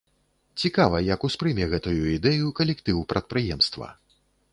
Цікава, 0.61 1.01
як 1.07 1.25
успрыме 1.29 1.67
гэтую 1.73 2.01
ідэю 2.15 2.47
калектыў 2.61 3.05
прадпрыемства? 3.13 3.91